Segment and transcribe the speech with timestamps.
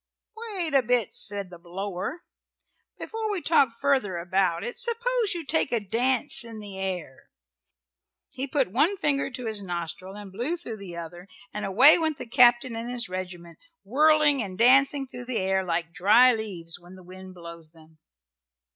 [0.55, 2.23] "Wait a bit," said the blower.
[2.97, 7.29] "Before we talk further about it suppose you take a dance in the air."
[8.33, 12.17] He put one finger to his nostril and blew through the other and away went
[12.17, 16.95] the captain and his regiment, whirling and dancing through the air like dry leaves when
[16.95, 17.99] the wind blows them.